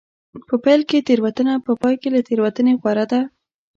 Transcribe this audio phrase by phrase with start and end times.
[0.47, 3.21] په پیل کې تېروتنه په پای کې له تېروتنې غوره ده.